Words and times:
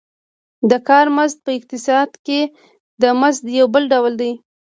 د 0.69 0.71
کار 0.87 1.05
مزد 1.15 1.37
په 1.45 1.51
اقتصاد 1.57 2.09
کې 2.25 2.39
د 3.01 3.03
مزد 3.21 3.43
یو 3.59 3.67
بل 3.73 3.83
ډول 3.93 4.13
دی 4.21 4.31